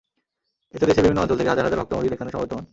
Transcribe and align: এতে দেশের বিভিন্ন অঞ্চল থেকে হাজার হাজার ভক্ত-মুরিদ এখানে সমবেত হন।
এতে 0.73 0.85
দেশের 0.85 1.03
বিভিন্ন 1.03 1.21
অঞ্চল 1.21 1.37
থেকে 1.37 1.51
হাজার 1.51 1.65
হাজার 1.65 1.79
ভক্ত-মুরিদ 1.79 2.11
এখানে 2.13 2.31
সমবেত 2.31 2.51
হন। 2.53 2.65